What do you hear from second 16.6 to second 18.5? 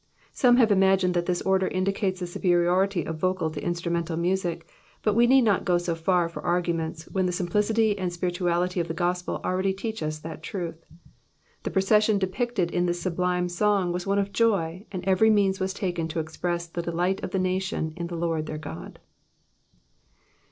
the delight of the nation in the Lord